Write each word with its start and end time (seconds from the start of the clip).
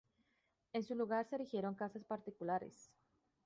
En 0.73 0.81
su 0.83 0.95
lugar 0.95 1.27
se 1.27 1.35
erigieron 1.35 1.75
casas 1.75 2.03
particulares. 2.03 2.89